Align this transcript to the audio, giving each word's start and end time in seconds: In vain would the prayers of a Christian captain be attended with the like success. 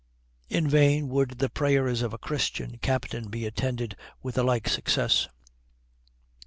In 0.49 0.67
vain 0.67 1.09
would 1.09 1.37
the 1.37 1.47
prayers 1.47 2.01
of 2.01 2.11
a 2.11 2.17
Christian 2.17 2.79
captain 2.79 3.29
be 3.29 3.45
attended 3.45 3.95
with 4.23 4.33
the 4.33 4.41
like 4.41 4.67
success. 4.67 5.27